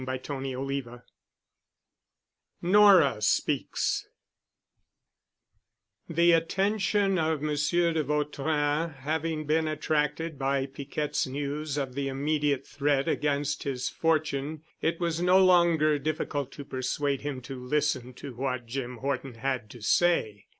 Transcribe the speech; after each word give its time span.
*CHAPTER 0.03 0.33
XVI* 0.33 1.03
*NORA 2.63 3.21
SPEAKS* 3.21 4.07
The 6.09 6.31
attention 6.31 7.19
of 7.19 7.43
Monsieur 7.43 7.93
de 7.93 8.03
Vautrin 8.03 8.93
having 8.95 9.45
been 9.45 9.67
attracted 9.67 10.39
by 10.39 10.65
Piquette's 10.65 11.27
news 11.27 11.77
of 11.77 11.93
the 11.93 12.07
immediate 12.07 12.65
threat 12.65 13.07
against 13.07 13.61
his 13.61 13.89
fortune, 13.89 14.63
it 14.81 14.99
was 14.99 15.21
no 15.21 15.37
longer 15.45 15.99
difficult 15.99 16.51
to 16.53 16.65
persuade 16.65 17.21
him 17.21 17.39
to 17.41 17.63
listen 17.63 18.15
to 18.15 18.33
what 18.33 18.65
Jim 18.65 18.97
Horton 18.97 19.35
had 19.35 19.69
to 19.69 19.83
say. 19.83 20.47